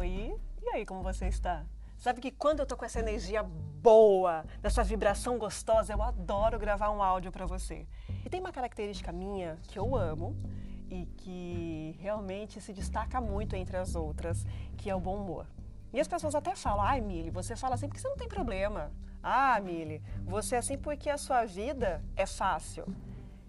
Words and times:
Oi, 0.00 0.34
e 0.62 0.68
aí, 0.70 0.86
como 0.86 1.02
você 1.02 1.28
está? 1.28 1.62
Sabe 1.98 2.22
que 2.22 2.30
quando 2.30 2.60
eu 2.60 2.66
tô 2.66 2.74
com 2.74 2.86
essa 2.86 2.98
energia 2.98 3.42
boa, 3.42 4.46
dessa 4.62 4.82
vibração 4.82 5.36
gostosa, 5.36 5.92
eu 5.92 6.00
adoro 6.00 6.58
gravar 6.58 6.88
um 6.88 7.02
áudio 7.02 7.30
para 7.30 7.44
você. 7.44 7.86
E 8.24 8.30
tem 8.30 8.40
uma 8.40 8.50
característica 8.50 9.12
minha 9.12 9.58
que 9.68 9.78
eu 9.78 9.94
amo 9.94 10.34
e 10.88 11.04
que 11.04 11.98
realmente 12.00 12.62
se 12.62 12.72
destaca 12.72 13.20
muito 13.20 13.54
entre 13.54 13.76
as 13.76 13.94
outras, 13.94 14.46
que 14.78 14.88
é 14.88 14.94
o 14.94 14.98
bom 14.98 15.16
humor. 15.16 15.46
E 15.92 16.00
as 16.00 16.08
pessoas 16.08 16.34
até 16.34 16.56
falam: 16.56 16.80
ai, 16.82 17.02
Mili, 17.02 17.28
você 17.28 17.54
fala 17.54 17.74
assim 17.74 17.86
porque 17.86 18.00
você 18.00 18.08
não 18.08 18.16
tem 18.16 18.26
problema. 18.26 18.90
Ah, 19.22 19.60
Mili, 19.60 20.02
você 20.24 20.54
é 20.54 20.58
assim 20.60 20.78
porque 20.78 21.10
a 21.10 21.18
sua 21.18 21.44
vida 21.44 22.02
é 22.16 22.24
fácil. 22.24 22.86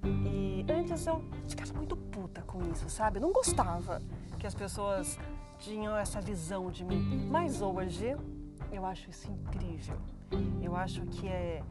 E 0.04 0.66
antes 0.70 1.08
eu 1.08 1.24
ficava 1.48 1.74
muito 1.76 1.96
puta 1.96 2.42
com 2.42 2.62
isso, 2.70 2.90
sabe? 2.90 3.20
Eu 3.20 3.22
não 3.22 3.32
gostava 3.32 4.02
que 4.38 4.46
as 4.46 4.54
pessoas 4.54 5.18
tinham 5.62 5.96
essa 5.96 6.20
visão 6.20 6.70
de 6.70 6.84
mim. 6.84 7.28
Mas 7.30 7.62
hoje 7.62 8.18
eu 8.72 8.86
acho 8.86 9.10
isso 9.10 9.32
incrível. 9.32 9.98
Eu 10.62 10.76
acho 10.76 11.02
que 11.06 11.28
é, 11.28 11.64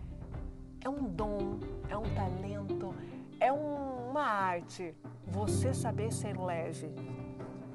é 0.84 0.88
um 0.88 1.04
dom, 1.04 1.58
é 1.88 1.96
um 1.96 2.14
talento, 2.14 2.94
é 3.38 3.52
um, 3.52 4.10
uma 4.10 4.22
arte 4.22 4.94
você 5.26 5.74
saber 5.74 6.12
ser 6.12 6.38
leve. 6.38 6.88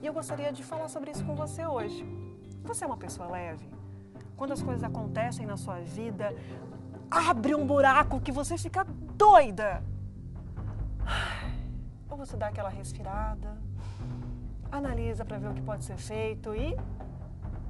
E 0.02 0.06
eu 0.06 0.14
gostaria 0.14 0.52
de 0.52 0.64
falar 0.64 0.88
sobre 0.88 1.12
isso 1.12 1.24
com 1.26 1.36
você 1.36 1.66
hoje. 1.66 2.06
Você 2.64 2.84
é 2.84 2.88
uma 2.88 2.98
pessoa 2.98 3.28
leve? 3.30 3.68
Quando 4.38 4.54
as 4.54 4.62
coisas 4.62 4.84
acontecem 4.84 5.46
na 5.46 5.58
sua 5.58 5.80
vida, 5.82 6.36
abre 7.10 7.56
um 7.56 7.66
buraco 7.66 8.22
que 8.22 8.32
você 8.32 8.58
fica 8.58 8.84
doida. 8.84 9.84
Ou 12.10 12.18
você 12.18 12.38
dá 12.38 12.48
aquela 12.48 12.70
respirada, 12.70 13.58
analisa 14.72 15.24
para 15.26 15.38
ver 15.38 15.50
o 15.50 15.54
que 15.54 15.62
pode 15.62 15.84
ser 15.84 15.98
feito 15.98 16.56
e 16.56 16.76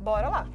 bora 0.01 0.29
lá. 0.29 0.47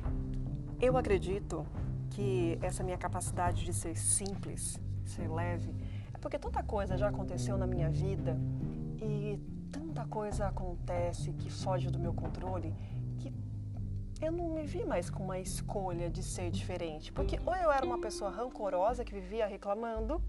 Eu 0.80 0.96
acredito 0.96 1.66
que 2.10 2.58
essa 2.62 2.82
minha 2.82 2.98
capacidade 2.98 3.64
de 3.64 3.72
ser 3.72 3.96
simples, 3.96 4.78
ser 5.04 5.28
leve, 5.28 5.74
é 6.14 6.18
porque 6.18 6.38
tanta 6.38 6.62
coisa 6.62 6.96
já 6.96 7.08
aconteceu 7.08 7.56
na 7.56 7.66
minha 7.66 7.88
vida 7.88 8.36
e 9.00 9.38
tanta 9.70 10.04
coisa 10.06 10.46
acontece 10.46 11.32
que 11.32 11.50
foge 11.50 11.90
do 11.90 11.98
meu 11.98 12.12
controle 12.12 12.74
que 13.18 13.32
eu 14.20 14.32
não 14.32 14.50
me 14.50 14.64
vi 14.64 14.84
mais 14.84 15.08
com 15.08 15.24
uma 15.24 15.38
escolha 15.38 16.10
de 16.10 16.22
ser 16.22 16.50
diferente. 16.50 17.12
Porque 17.12 17.38
ou 17.44 17.54
eu 17.54 17.70
era 17.70 17.84
uma 17.84 17.98
pessoa 17.98 18.30
rancorosa 18.30 19.04
que 19.04 19.12
vivia 19.14 19.46
reclamando, 19.46 20.22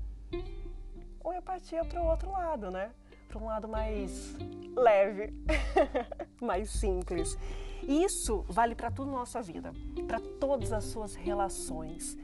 ou 1.19 1.33
eu 1.33 1.41
partia 1.41 1.83
para 1.83 2.01
o 2.01 2.05
outro 2.05 2.31
lado, 2.31 2.71
né? 2.71 2.91
Para 3.31 3.39
um 3.41 3.45
lado 3.45 3.65
mais 3.65 4.35
leve, 4.75 5.33
mais 6.41 6.69
simples. 6.69 7.37
E 7.81 8.03
isso 8.03 8.43
vale 8.49 8.75
para 8.75 8.91
tudo 8.91 9.09
na 9.09 9.19
nossa 9.19 9.41
vida, 9.41 9.71
para 10.05 10.19
todas 10.19 10.73
as 10.73 10.83
suas 10.83 11.15
relações. 11.15 12.17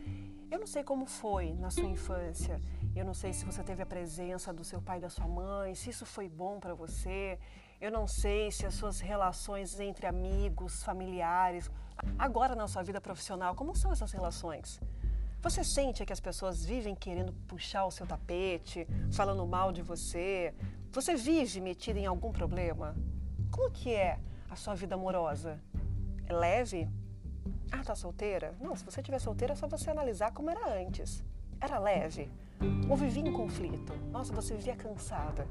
Eu 0.52 0.60
não 0.60 0.68
sei 0.68 0.84
como 0.84 1.06
foi 1.06 1.54
na 1.54 1.70
sua 1.70 1.86
infância. 1.86 2.62
Eu 2.94 3.06
não 3.06 3.14
sei 3.14 3.32
se 3.32 3.46
você 3.46 3.64
teve 3.64 3.82
a 3.82 3.86
presença 3.86 4.52
do 4.52 4.66
seu 4.66 4.82
pai 4.82 4.98
e 4.98 5.02
da 5.02 5.10
sua 5.10 5.30
mãe, 5.30 5.74
se 5.76 5.90
isso 5.90 6.06
foi 6.06 6.28
bom 6.28 6.60
para 6.60 6.74
você. 6.74 7.40
Eu 7.80 7.90
não 7.90 8.06
sei 8.06 8.52
se 8.52 8.66
as 8.66 8.74
suas 8.74 9.00
relações 9.00 9.80
entre 9.80 10.08
amigos, 10.08 10.84
familiares, 10.84 11.72
agora 12.20 12.54
na 12.54 12.68
sua 12.68 12.84
vida 12.84 13.00
profissional, 13.00 13.56
como 13.56 13.74
são 13.74 13.94
essas 13.94 14.12
relações? 14.12 14.82
Você 15.42 15.64
sente 15.64 16.06
que 16.06 16.12
as 16.12 16.20
pessoas 16.20 16.66
vivem 16.66 16.94
querendo 16.94 17.32
puxar 17.48 17.86
o 17.86 17.92
seu 17.92 18.06
tapete, 18.06 18.86
falando 19.14 19.46
mal 19.48 19.72
de 19.72 19.82
você? 19.82 20.54
Você 20.98 21.14
vive 21.14 21.62
metido 21.62 22.00
em 22.00 22.08
algum 22.08 22.32
problema? 22.32 22.96
Como 23.52 23.70
que 23.70 23.94
é 23.94 24.18
a 24.50 24.56
sua 24.56 24.74
vida 24.74 24.96
amorosa? 24.96 25.62
É 26.26 26.34
leve? 26.34 26.90
Ah, 27.72 27.84
tá 27.84 27.94
solteira? 27.94 28.56
Não, 28.60 28.76
se 28.76 28.84
você 28.84 29.00
estiver 29.00 29.20
solteira 29.20 29.54
é 29.54 29.56
só 29.56 29.68
você 29.68 29.92
analisar 29.92 30.32
como 30.32 30.50
era 30.50 30.82
antes. 30.82 31.24
Era 31.62 31.78
leve? 31.78 32.32
Ou 32.90 32.98
vivia 32.98 33.22
em 33.22 33.32
conflito? 33.32 33.94
Nossa, 34.12 34.34
você 34.34 34.56
vivia 34.56 34.76
cansada. 34.76 35.48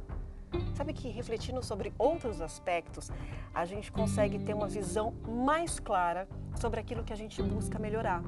Sabe 0.74 0.92
que 0.92 1.10
refletindo 1.10 1.62
sobre 1.62 1.94
outros 1.96 2.40
aspectos, 2.40 3.12
a 3.54 3.64
gente 3.64 3.92
consegue 3.92 4.40
ter 4.40 4.52
uma 4.52 4.66
visão 4.66 5.12
mais 5.28 5.78
clara 5.78 6.26
sobre 6.60 6.80
aquilo 6.80 7.04
que 7.04 7.12
a 7.12 7.16
gente 7.16 7.40
busca 7.40 7.78
melhorar. 7.78 8.20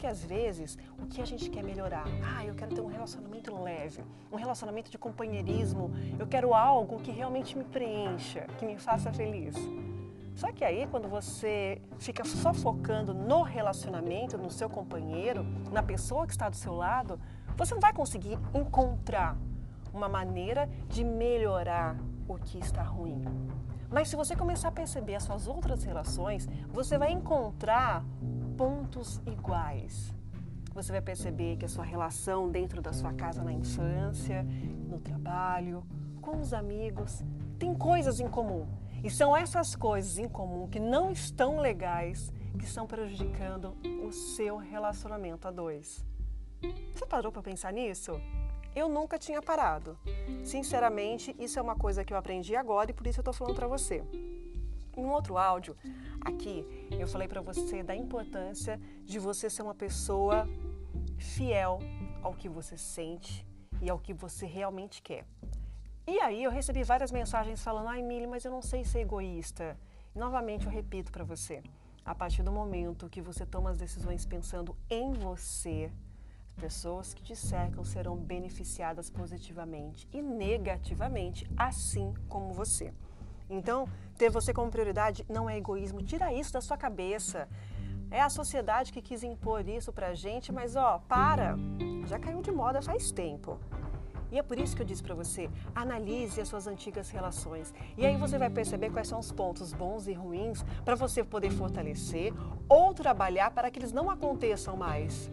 Porque 0.00 0.06
às 0.06 0.24
vezes 0.24 0.78
o 0.98 1.06
que 1.06 1.20
a 1.20 1.26
gente 1.26 1.50
quer 1.50 1.62
melhorar? 1.62 2.04
Ah, 2.24 2.42
eu 2.42 2.54
quero 2.54 2.74
ter 2.74 2.80
um 2.80 2.86
relacionamento 2.86 3.54
leve, 3.62 4.02
um 4.32 4.36
relacionamento 4.36 4.90
de 4.90 4.96
companheirismo, 4.96 5.90
eu 6.18 6.26
quero 6.26 6.54
algo 6.54 7.00
que 7.00 7.10
realmente 7.10 7.54
me 7.54 7.64
preencha, 7.64 8.46
que 8.58 8.64
me 8.64 8.78
faça 8.78 9.12
feliz. 9.12 9.54
Só 10.34 10.50
que 10.52 10.64
aí, 10.64 10.86
quando 10.90 11.06
você 11.06 11.82
fica 11.98 12.24
só 12.24 12.54
focando 12.54 13.12
no 13.12 13.42
relacionamento, 13.42 14.38
no 14.38 14.50
seu 14.50 14.70
companheiro, 14.70 15.44
na 15.70 15.82
pessoa 15.82 16.24
que 16.24 16.32
está 16.32 16.48
do 16.48 16.56
seu 16.56 16.72
lado, 16.72 17.20
você 17.54 17.74
não 17.74 17.80
vai 17.82 17.92
conseguir 17.92 18.38
encontrar 18.54 19.36
uma 19.92 20.08
maneira 20.08 20.66
de 20.88 21.04
melhorar 21.04 21.98
o 22.26 22.38
que 22.38 22.58
está 22.58 22.82
ruim. 22.82 23.22
Mas 23.90 24.08
se 24.08 24.16
você 24.16 24.34
começar 24.34 24.68
a 24.68 24.72
perceber 24.72 25.16
as 25.16 25.24
suas 25.24 25.46
outras 25.46 25.84
relações, 25.84 26.48
você 26.72 26.96
vai 26.96 27.12
encontrar 27.12 28.02
pontos 28.60 29.22
iguais. 29.26 30.14
Você 30.74 30.92
vai 30.92 31.00
perceber 31.00 31.56
que 31.56 31.64
a 31.64 31.68
sua 31.68 31.82
relação 31.82 32.50
dentro 32.50 32.82
da 32.82 32.92
sua 32.92 33.10
casa 33.14 33.42
na 33.42 33.54
infância, 33.54 34.42
no 34.86 35.00
trabalho, 35.00 35.82
com 36.20 36.38
os 36.38 36.52
amigos, 36.52 37.24
tem 37.58 37.74
coisas 37.74 38.20
em 38.20 38.28
comum. 38.28 38.68
E 39.02 39.08
são 39.08 39.34
essas 39.34 39.74
coisas 39.74 40.18
em 40.18 40.28
comum 40.28 40.68
que 40.68 40.78
não 40.78 41.10
estão 41.10 41.58
legais 41.58 42.30
que 42.58 42.66
estão 42.66 42.86
prejudicando 42.86 43.74
o 44.06 44.12
seu 44.12 44.58
relacionamento 44.58 45.48
a 45.48 45.50
dois. 45.50 46.04
Você 46.94 47.06
parou 47.06 47.32
para 47.32 47.40
pensar 47.40 47.72
nisso? 47.72 48.20
Eu 48.76 48.90
nunca 48.90 49.18
tinha 49.18 49.40
parado. 49.40 49.98
Sinceramente, 50.44 51.34
isso 51.38 51.58
é 51.58 51.62
uma 51.62 51.76
coisa 51.76 52.04
que 52.04 52.12
eu 52.12 52.18
aprendi 52.18 52.54
agora 52.54 52.90
e 52.90 52.94
por 52.94 53.06
isso 53.06 53.20
eu 53.20 53.22
estou 53.22 53.32
falando 53.32 53.56
para 53.56 53.66
você. 53.66 54.04
Em 55.00 55.04
um 55.06 55.12
outro 55.12 55.38
áudio, 55.38 55.74
aqui, 56.20 56.62
eu 56.90 57.08
falei 57.08 57.26
para 57.26 57.40
você 57.40 57.82
da 57.82 57.96
importância 57.96 58.78
de 59.02 59.18
você 59.18 59.48
ser 59.48 59.62
uma 59.62 59.74
pessoa 59.74 60.46
fiel 61.16 61.78
ao 62.22 62.34
que 62.34 62.50
você 62.50 62.76
sente 62.76 63.46
e 63.80 63.88
ao 63.88 63.98
que 63.98 64.12
você 64.12 64.44
realmente 64.44 65.00
quer. 65.00 65.24
E 66.06 66.20
aí 66.20 66.44
eu 66.44 66.50
recebi 66.50 66.82
várias 66.82 67.10
mensagens 67.10 67.62
falando: 67.62 67.88
ai, 67.88 68.02
Mili, 68.02 68.26
mas 68.26 68.44
eu 68.44 68.50
não 68.50 68.60
sei 68.60 68.84
ser 68.84 69.00
egoísta. 69.00 69.74
Novamente 70.14 70.66
eu 70.66 70.70
repito 70.70 71.10
para 71.10 71.24
você: 71.24 71.62
a 72.04 72.14
partir 72.14 72.42
do 72.42 72.52
momento 72.52 73.08
que 73.08 73.22
você 73.22 73.46
toma 73.46 73.70
as 73.70 73.78
decisões 73.78 74.26
pensando 74.26 74.76
em 74.90 75.14
você, 75.14 75.90
pessoas 76.56 77.14
que 77.14 77.22
te 77.22 77.34
cercam 77.34 77.82
serão 77.84 78.18
beneficiadas 78.18 79.08
positivamente 79.08 80.06
e 80.12 80.20
negativamente, 80.20 81.50
assim 81.56 82.12
como 82.28 82.52
você. 82.52 82.92
Então, 83.50 83.88
ter 84.16 84.30
você 84.30 84.54
como 84.54 84.70
prioridade 84.70 85.26
não 85.28 85.50
é 85.50 85.56
egoísmo, 85.58 86.00
tira 86.02 86.32
isso 86.32 86.52
da 86.52 86.60
sua 86.60 86.76
cabeça. 86.76 87.48
É 88.08 88.20
a 88.20 88.30
sociedade 88.30 88.92
que 88.92 89.02
quis 89.02 89.24
impor 89.24 89.68
isso 89.68 89.92
pra 89.92 90.14
gente, 90.14 90.52
mas 90.52 90.76
ó, 90.76 90.98
para! 91.08 91.56
Já 92.06 92.18
caiu 92.18 92.40
de 92.40 92.52
moda 92.52 92.80
faz 92.80 93.10
tempo. 93.10 93.58
E 94.32 94.38
é 94.38 94.42
por 94.42 94.58
isso 94.58 94.76
que 94.76 94.82
eu 94.82 94.86
disse 94.86 95.02
para 95.02 95.14
você, 95.14 95.50
analise 95.74 96.40
as 96.40 96.46
suas 96.46 96.68
antigas 96.68 97.10
relações. 97.10 97.74
E 97.98 98.06
aí 98.06 98.16
você 98.16 98.38
vai 98.38 98.48
perceber 98.48 98.90
quais 98.90 99.08
são 99.08 99.18
os 99.18 99.32
pontos 99.32 99.72
bons 99.72 100.06
e 100.06 100.12
ruins 100.12 100.64
para 100.84 100.94
você 100.94 101.24
poder 101.24 101.50
fortalecer 101.50 102.32
ou 102.68 102.94
trabalhar 102.94 103.50
para 103.50 103.70
que 103.70 103.80
eles 103.80 103.92
não 103.92 104.08
aconteçam 104.08 104.76
mais. 104.76 105.28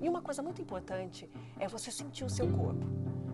E 0.00 0.08
uma 0.08 0.20
coisa 0.20 0.42
muito 0.42 0.60
importante 0.60 1.30
é 1.60 1.68
você 1.68 1.92
sentir 1.92 2.24
o 2.24 2.30
seu 2.30 2.48
corpo. 2.48 2.84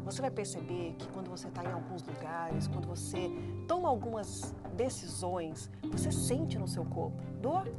Você 0.04 0.20
vai 0.20 0.30
perceber 0.30 0.94
que 0.98 1.08
quando 1.08 1.30
você 1.30 1.48
está 1.48 1.64
em 1.64 1.72
alguns 1.72 2.02
lugares, 2.02 2.66
quando 2.66 2.86
você 2.86 3.30
toma 3.68 3.88
algumas 3.88 4.54
decisões, 4.74 5.70
você 5.92 6.10
sente 6.10 6.58
no 6.58 6.66
seu 6.66 6.84
corpo 6.86 7.22
dor, 7.42 7.70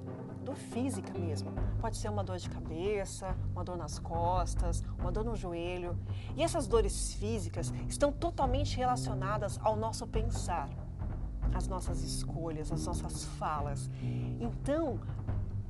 dor 0.45 0.55
física 0.55 1.11
mesmo. 1.17 1.51
Pode 1.81 1.97
ser 1.97 2.09
uma 2.09 2.23
dor 2.23 2.37
de 2.37 2.49
cabeça, 2.49 3.35
uma 3.51 3.63
dor 3.63 3.75
nas 3.75 3.97
costas, 3.97 4.83
uma 4.99 5.11
dor 5.11 5.25
no 5.25 5.35
joelho. 5.35 5.97
E 6.37 6.43
essas 6.43 6.67
dores 6.67 7.13
físicas 7.15 7.73
estão 7.87 8.11
totalmente 8.11 8.77
relacionadas 8.77 9.59
ao 9.63 9.75
nosso 9.75 10.05
pensar, 10.05 10.69
às 11.53 11.67
nossas 11.67 12.03
escolhas, 12.03 12.71
às 12.71 12.85
nossas 12.85 13.25
falas. 13.39 13.89
Então, 14.39 14.99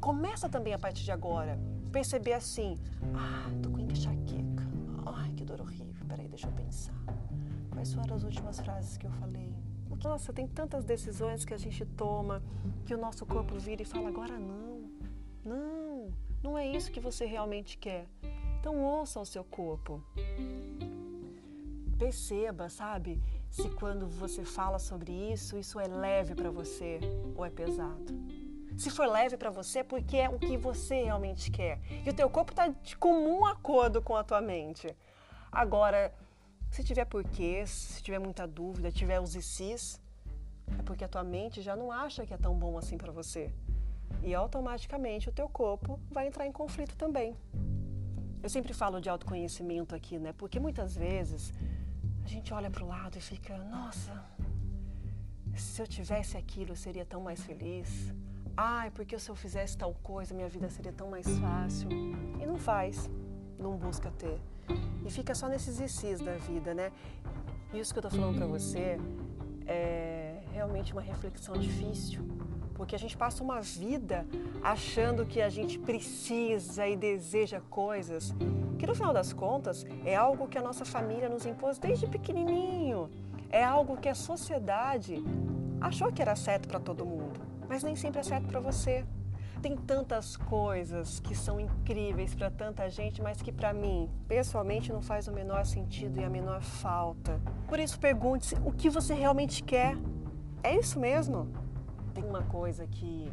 começa 0.01 0.50
também 0.50 0.74
a 0.74 0.80
partir 0.80 1.06
de 1.06 1.12
agora 1.12 1.57
perceber 1.94 2.33
assim: 2.33 2.77
ah, 3.15 3.50
tô 3.63 3.69
com 3.69 3.80
enxaqueca. 3.80 4.68
Ai, 5.06 5.31
que 5.31 5.45
dor 5.45 5.62
horrível. 5.62 6.06
Peraí, 6.07 6.27
deixa 6.27 6.48
eu 6.48 6.51
pensar. 6.51 6.94
Quais 7.72 7.94
foram 7.94 8.15
as 8.15 8.24
últimas 8.24 8.60
frases 8.60 8.98
que 8.98 9.07
eu 9.07 9.12
falei? 9.12 9.69
Nossa, 10.03 10.31
tem 10.31 10.47
tantas 10.47 10.83
decisões 10.83 11.44
que 11.44 11.53
a 11.53 11.57
gente 11.57 11.86
toma 11.86 12.41
que 12.86 12.94
o 12.94 12.97
nosso 12.97 13.25
corpo 13.25 13.57
vira 13.57 13.81
e 13.81 13.86
fala: 13.86 14.09
agora 14.09 14.38
não. 14.38 14.89
Não, 15.44 16.13
não 16.44 16.57
é 16.57 16.68
isso 16.68 16.91
que 16.91 17.00
você 17.00 17.25
realmente 17.25 17.77
quer. 17.77 18.07
Então 18.59 18.83
ouça 18.83 19.19
o 19.19 19.25
seu 19.25 19.44
corpo. 19.44 20.03
Perceba, 21.97 22.69
sabe, 22.69 23.21
se 23.50 23.69
quando 23.71 24.07
você 24.07 24.45
fala 24.45 24.80
sobre 24.80 25.12
isso, 25.12 25.57
isso 25.57 25.80
é 25.80 25.88
leve 25.88 26.33
para 26.33 26.50
você 26.50 27.00
ou 27.36 27.45
é 27.45 27.50
pesado. 27.50 28.13
Se 28.77 28.89
for 28.89 29.07
leve 29.07 29.36
para 29.36 29.50
você, 29.50 29.80
é 29.80 29.83
porque 29.83 30.15
é 30.15 30.30
o 30.30 30.39
que 30.39 30.56
você 30.56 31.03
realmente 31.03 31.51
quer. 31.51 31.81
E 32.06 32.09
o 32.09 32.13
teu 32.13 32.30
corpo 32.30 32.51
está 32.53 32.68
de 32.69 32.95
comum 32.95 33.45
acordo 33.45 34.01
com 34.01 34.15
a 34.15 34.24
tua 34.24 34.39
mente. 34.39 34.95
Agora, 35.51 36.13
se 36.69 36.83
tiver 36.83 37.06
porquês, 37.06 37.69
se 37.69 38.04
tiver 38.04 38.19
muita 38.19 38.48
dúvida, 38.48 38.92
tiver 38.92 39.19
os 39.19 39.31
cis, 39.31 40.00
é 40.77 40.81
porque 40.83 41.04
a 41.04 41.07
tua 41.07 41.24
mente 41.24 41.62
já 41.62 41.75
não 41.75 41.92
acha 41.92 42.25
que 42.25 42.33
é 42.33 42.38
tão 42.38 42.57
bom 42.57 42.77
assim 42.77 42.98
para 42.98 43.12
você. 43.12 43.51
E 44.21 44.33
automaticamente 44.36 45.30
o 45.30 45.31
teu 45.31 45.48
corpo 45.50 46.00
vai 46.12 46.27
entrar 46.27 46.45
em 46.45 46.51
conflito 46.51 46.95
também. 46.95 47.36
Eu 48.42 48.50
sempre 48.50 48.74
falo 48.74 49.01
de 49.01 49.10
autoconhecimento 49.10 49.95
aqui, 49.95 50.18
né? 50.18 50.33
Porque 50.33 50.60
muitas 50.60 50.95
vezes 50.95 51.54
a 52.24 52.27
gente 52.27 52.54
olha 52.54 52.69
para 52.69 52.83
o 52.83 52.88
lado 52.88 53.18
e 53.18 53.22
fica, 53.22 53.57
nossa, 53.65 54.24
se 55.56 55.81
eu 55.81 55.88
tivesse 55.88 56.38
aquilo 56.38 56.72
eu 56.72 56.75
seria 56.75 57.06
tão 57.06 57.22
mais 57.22 57.44
feliz. 57.44 58.13
Ai, 58.56 58.92
porque 58.92 59.18
se 59.18 59.30
eu 59.30 59.36
fizesse 59.36 59.77
tal 59.77 59.94
coisa 60.04 60.33
minha 60.33 60.50
vida 60.50 60.69
seria 60.69 60.94
tão 60.94 61.10
mais 61.10 61.27
fácil. 61.39 61.89
E 62.42 62.45
não 62.45 62.57
faz, 62.57 63.10
não 63.57 63.77
busca 63.77 64.12
ter. 64.12 64.39
E 65.06 65.12
fica 65.12 65.34
só 65.34 65.48
nesses 65.48 65.75
exercícios 65.75 66.22
da 66.22 66.34
vida, 66.34 66.74
né? 66.74 66.92
Isso 67.74 67.94
que 67.94 68.00
eu 68.00 68.04
tô 68.04 68.10
falando 68.10 68.38
para 68.38 68.48
você 68.48 69.00
é 69.66 70.42
realmente 70.51 70.92
uma 70.92 71.01
reflexão 71.01 71.56
difícil, 71.56 72.22
porque 72.74 72.96
a 72.96 73.00
gente 73.00 73.16
passa 73.16 73.44
uma 73.44 73.62
vida 73.62 74.25
achando 74.63 75.25
que 75.25 75.42
a 75.42 75.50
gente 75.50 75.78
precisa 75.78 76.88
e 76.88 76.96
deseja 76.96 77.62
coisas 77.69 78.34
que 78.78 78.88
no 78.88 78.96
final 78.96 79.13
das 79.13 79.34
contas 79.34 79.86
é 80.06 80.16
algo 80.16 80.48
que 80.48 80.57
a 80.57 80.62
nossa 80.62 80.86
família 80.86 81.30
nos 81.30 81.46
impôs 81.46 81.78
desde 81.78 82.07
pequenininho. 82.07 83.10
É 83.50 83.63
algo 83.63 83.98
que 83.98 84.07
a 84.07 84.16
sociedade 84.16 85.24
achou 85.81 86.12
que 86.12 86.22
era 86.22 86.36
certo 86.36 86.68
para 86.68 86.80
todo 86.80 87.06
mundo, 87.06 87.40
mas 87.68 87.84
nem 87.84 87.96
sempre 87.96 88.19
é 88.22 88.24
certo 88.24 88.48
para 88.48 88.60
você. 88.60 89.06
Tem 89.61 89.75
tantas 89.75 90.38
coisas 90.38 91.19
que 91.19 91.35
são 91.35 91.59
incríveis 91.59 92.33
para 92.33 92.50
tanta 92.50 92.89
gente, 92.89 93.21
mas 93.21 93.41
que 93.41 93.51
para 93.51 93.73
mim, 93.73 94.09
pessoalmente, 94.25 94.94
não 94.94 95.01
faz 95.01 95.27
o 95.27 95.33
menor 95.33 95.65
sentido 95.65 96.19
e 96.19 96.23
a 96.23 96.29
menor 96.29 96.61
falta. 96.61 97.41
Por 97.67 97.77
isso, 97.77 98.00
pergunte-se 98.00 98.56
o 98.63 98.71
que 98.71 98.89
você 98.89 99.13
realmente 99.13 99.61
quer. 99.61 99.97
É 100.63 100.77
isso 100.77 100.97
mesmo? 100.97 101.50
Tem 102.13 102.23
uma 102.23 102.44
coisa 102.44 102.88
que 102.88 103.29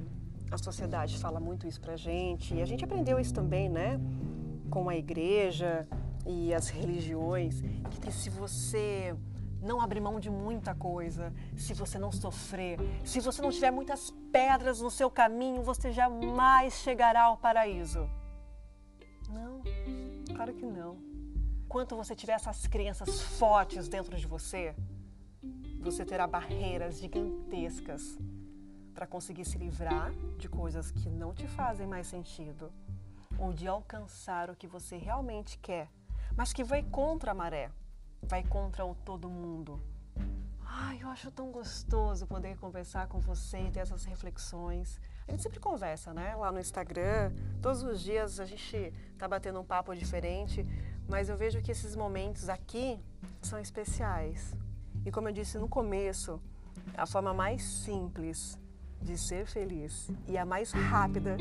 a 0.51 0.59
sociedade 0.59 1.17
fala 1.19 1.39
muito 1.39 1.67
isso 1.67 1.81
pra 1.81 1.97
gente, 1.97 2.55
e 2.55 2.63
a 2.63 2.67
gente 2.67 2.85
aprendeu 2.85 3.21
isso 3.21 3.33
também, 3.33 3.69
né? 3.69 4.01
Com 4.69 4.89
a 4.89 4.97
igreja 4.97 5.87
e 6.27 6.53
as 6.53 6.69
religiões, 6.69 7.63
que 8.01 8.11
se 8.11 8.31
você 8.31 9.15
não 9.67 9.81
abrir 9.81 10.01
mão 10.01 10.19
de 10.21 10.31
muita 10.31 10.75
coisa, 10.75 11.33
se 11.57 11.75
você 11.75 11.99
não 11.99 12.13
sofrer, 12.13 12.79
se 13.05 13.21
você 13.21 13.43
não 13.43 13.51
tiver 13.51 13.71
muitas 13.71 14.11
pedras 14.33 14.81
no 14.81 14.91
seu 14.91 15.11
caminho, 15.11 15.63
você 15.63 15.91
jamais 15.91 16.75
chegará 16.75 17.25
ao 17.25 17.37
paraíso. 17.37 18.09
Não, 19.29 19.61
claro 20.35 20.55
que 20.55 20.65
não. 20.65 20.97
Quanto 21.69 21.97
você 21.97 22.15
tiver 22.15 22.35
essas 22.35 22.67
crenças 22.67 23.21
fortes 23.21 23.89
dentro 23.89 24.17
de 24.17 24.27
você, 24.27 24.75
você 25.81 26.05
terá 26.05 26.27
barreiras 26.27 26.99
gigantescas 26.99 28.17
para 28.95 29.07
conseguir 29.07 29.45
se 29.45 29.59
livrar 29.59 30.13
de 30.39 30.49
coisas 30.49 30.91
que 30.91 31.11
não 31.11 31.35
te 31.35 31.47
fazem 31.47 31.87
mais 31.87 32.07
sentido 32.07 32.73
ou 33.39 33.53
de 33.53 33.67
alcançar 33.67 34.49
o 34.49 34.57
que 34.57 34.67
você 34.67 34.97
realmente 34.97 35.59
quer, 35.59 35.91
mas 36.35 36.53
que 36.53 36.65
vai 36.65 36.83
contra 36.83 37.33
a 37.33 37.35
maré 37.35 37.71
vai 38.29 38.43
contra 38.43 38.85
o 38.85 38.95
todo 38.95 39.29
mundo. 39.29 39.81
Ai, 40.65 40.99
eu 41.01 41.09
acho 41.09 41.31
tão 41.31 41.51
gostoso 41.51 42.27
poder 42.27 42.57
conversar 42.59 43.07
com 43.09 43.19
você 43.19 43.59
e 43.59 43.71
ter 43.71 43.81
essas 43.81 44.05
reflexões. 44.05 45.01
A 45.27 45.31
gente 45.31 45.43
sempre 45.43 45.59
conversa, 45.59 46.13
né? 46.13 46.35
Lá 46.35 46.53
no 46.53 46.61
Instagram, 46.61 47.33
todos 47.63 47.83
os 47.83 48.03
dias 48.03 48.39
a 48.39 48.45
gente 48.45 48.93
tá 49.17 49.27
batendo 49.27 49.61
um 49.61 49.65
papo 49.65 49.95
diferente, 49.95 50.67
mas 51.09 51.29
eu 51.29 51.37
vejo 51.37 51.63
que 51.63 51.71
esses 51.71 51.97
momentos 51.97 52.49
aqui 52.49 53.01
são 53.41 53.59
especiais. 53.59 54.55
E 55.05 55.11
como 55.11 55.29
eu 55.29 55.33
disse 55.33 55.57
no 55.57 55.69
começo, 55.69 56.41
a 56.97 57.07
forma 57.07 57.33
mais 57.33 57.63
simples 57.63 58.59
de 59.01 59.17
ser 59.17 59.47
feliz 59.47 60.11
e 60.27 60.37
a 60.37 60.45
mais 60.45 60.73
rápida 60.73 61.37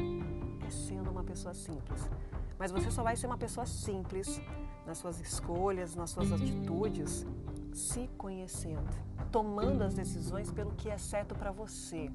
é 0.65 0.69
sendo 0.69 1.09
uma 1.09 1.23
pessoa 1.23 1.53
simples. 1.53 2.09
Mas 2.57 2.71
você 2.71 2.89
só 2.89 3.03
vai 3.03 3.15
ser 3.15 3.27
uma 3.27 3.38
pessoa 3.38 3.65
simples 3.65 4.39
nas 4.85 4.97
suas 4.97 5.19
escolhas, 5.19 5.95
nas 5.95 6.11
suas 6.11 6.31
atitudes, 6.31 7.25
se 7.73 8.09
conhecendo, 8.17 8.87
tomando 9.31 9.83
as 9.83 9.93
decisões 9.93 10.51
pelo 10.51 10.71
que 10.71 10.89
é 10.89 10.97
certo 10.97 11.35
para 11.35 11.51
você, 11.51 12.09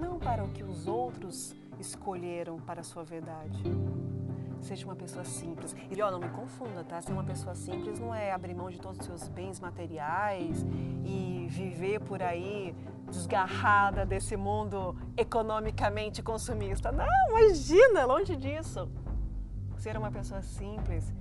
não 0.00 0.18
para 0.18 0.44
o 0.44 0.48
que 0.48 0.62
os 0.62 0.86
outros 0.86 1.54
escolheram 1.78 2.60
para 2.60 2.80
a 2.80 2.84
sua 2.84 3.02
verdade. 3.02 3.62
Seja 4.60 4.84
uma 4.86 4.94
pessoa 4.94 5.24
simples. 5.24 5.74
E 5.90 6.00
ó, 6.00 6.10
não 6.10 6.20
me 6.20 6.28
confunda, 6.28 6.84
tá? 6.84 7.00
Ser 7.02 7.12
uma 7.12 7.24
pessoa 7.24 7.54
simples 7.54 7.98
não 7.98 8.14
é 8.14 8.30
abrir 8.30 8.54
mão 8.54 8.70
de 8.70 8.78
todos 8.78 9.00
os 9.00 9.06
seus 9.06 9.28
bens 9.28 9.58
materiais 9.58 10.64
e 11.04 11.46
viver 11.48 12.00
por 12.00 12.22
aí 12.22 12.74
desgarrada 13.08 14.06
desse 14.06 14.36
mundo 14.36 14.96
economicamente 15.16 16.22
consumista. 16.22 16.92
Não, 16.92 17.06
imagina, 17.30 18.04
longe 18.04 18.36
disso. 18.36 18.88
Ser 19.82 19.96
uma 19.96 20.12
pessoa 20.12 20.40
simples 20.42 21.12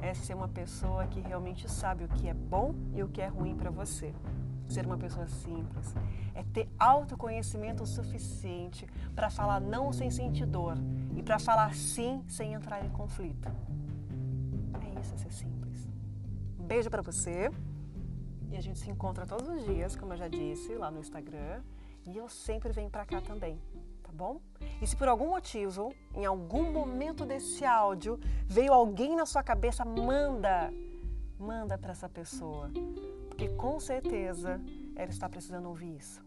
é 0.00 0.14
ser 0.14 0.34
uma 0.34 0.46
pessoa 0.46 1.04
que 1.04 1.18
realmente 1.18 1.68
sabe 1.68 2.04
o 2.04 2.08
que 2.08 2.28
é 2.28 2.32
bom 2.32 2.72
e 2.94 3.02
o 3.02 3.08
que 3.08 3.20
é 3.20 3.26
ruim 3.26 3.56
para 3.56 3.72
você. 3.72 4.14
Ser 4.68 4.86
uma 4.86 4.96
pessoa 4.96 5.26
simples 5.26 5.92
é 6.32 6.44
ter 6.44 6.68
autoconhecimento 6.78 7.84
suficiente 7.84 8.86
para 9.16 9.30
falar 9.30 9.60
não 9.60 9.92
sem 9.92 10.12
sentir 10.12 10.46
dor 10.46 10.76
e 11.16 11.24
para 11.24 11.40
falar 11.40 11.74
sim 11.74 12.22
sem 12.28 12.52
entrar 12.52 12.86
em 12.86 12.90
conflito. 12.90 13.48
É 14.80 15.00
isso, 15.00 15.12
é 15.14 15.18
ser 15.18 15.32
simples. 15.32 15.88
Um 16.56 16.66
beijo 16.66 16.88
para 16.88 17.02
você. 17.02 17.50
E 18.48 18.56
a 18.56 18.60
gente 18.60 18.78
se 18.78 18.88
encontra 18.88 19.26
todos 19.26 19.48
os 19.48 19.64
dias, 19.64 19.96
como 19.96 20.12
eu 20.12 20.16
já 20.16 20.28
disse, 20.28 20.72
lá 20.76 20.88
no 20.88 21.00
Instagram. 21.00 21.64
E 22.06 22.16
eu 22.16 22.28
sempre 22.28 22.72
venho 22.72 22.90
para 22.90 23.04
cá 23.04 23.20
também 23.20 23.58
bom? 24.14 24.40
E 24.84 24.86
se 24.86 24.94
por 24.94 25.08
algum 25.08 25.30
motivo, 25.30 25.94
em 26.14 26.26
algum 26.26 26.70
momento 26.70 27.24
desse 27.24 27.64
áudio, 27.64 28.20
veio 28.46 28.70
alguém 28.70 29.16
na 29.16 29.24
sua 29.24 29.42
cabeça, 29.42 29.82
manda, 29.82 30.70
manda 31.38 31.78
para 31.78 31.92
essa 31.92 32.06
pessoa, 32.06 32.70
porque 33.30 33.48
com 33.48 33.80
certeza 33.80 34.60
ela 34.94 35.08
está 35.08 35.26
precisando 35.26 35.70
ouvir 35.70 35.96
isso. 35.96 36.22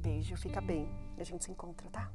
Beijo, 0.00 0.34
fica 0.38 0.62
bem. 0.62 0.88
A 1.18 1.24
gente 1.24 1.44
se 1.44 1.50
encontra, 1.50 1.90
tá? 1.90 2.10